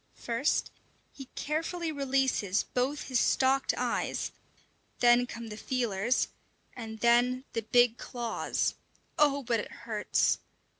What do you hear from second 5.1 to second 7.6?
come the feelers, and then